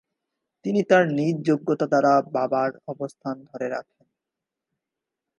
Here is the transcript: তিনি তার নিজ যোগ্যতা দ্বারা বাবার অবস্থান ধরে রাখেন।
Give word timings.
তিনি 0.65 0.81
তার 0.83 1.03
নিজ 1.17 1.35
যোগ্যতা 1.47 1.85
দ্বারা 1.87 2.13
বাবার 2.33 2.71
অবস্থান 2.87 3.35
ধরে 3.49 3.67
রাখেন। 3.69 4.07